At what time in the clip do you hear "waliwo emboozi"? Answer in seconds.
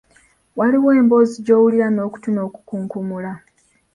0.57-1.35